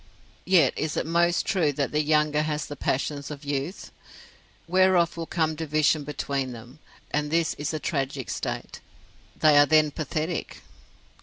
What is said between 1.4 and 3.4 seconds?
true that the younger has the passions